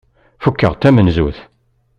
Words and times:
Fukkeɣ 0.43 0.73
d 0.75 0.79
tamenzut. 0.81 1.37